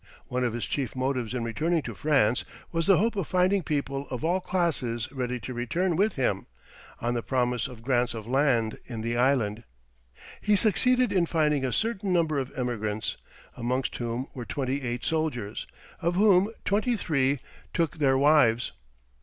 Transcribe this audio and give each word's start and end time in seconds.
One 0.29 0.43
of 0.43 0.53
his 0.53 0.65
chief 0.65 0.95
motives 0.95 1.31
in 1.31 1.43
returning 1.43 1.83
to 1.83 1.93
France 1.93 2.43
was 2.71 2.87
the 2.87 2.97
hope 2.97 3.15
of 3.15 3.27
finding 3.27 3.61
people 3.61 4.07
of 4.09 4.25
all 4.25 4.41
classes 4.41 5.11
ready 5.11 5.39
to 5.41 5.53
return 5.53 5.95
with 5.95 6.15
him, 6.15 6.47
on 6.99 7.13
the 7.13 7.21
promise 7.21 7.67
of 7.67 7.83
grants 7.83 8.15
of 8.15 8.25
land 8.25 8.79
in 8.87 9.01
the 9.01 9.15
island. 9.15 9.63
He 10.41 10.55
succeeded 10.55 11.13
in 11.13 11.27
finding 11.27 11.63
a 11.63 11.71
certain 11.71 12.11
number 12.11 12.39
of 12.39 12.51
emigrants, 12.57 13.17
amongst 13.55 13.95
whom 13.97 14.25
were 14.33 14.43
twenty 14.43 14.81
eight 14.81 15.03
soldiers, 15.05 15.67
of 16.01 16.15
whom 16.15 16.51
twenty 16.65 16.97
three 16.97 17.39
took 17.71 17.97
their 17.99 18.17
wives. 18.17 18.71